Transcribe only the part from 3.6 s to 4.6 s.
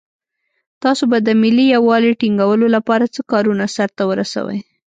سرته ورسوئ.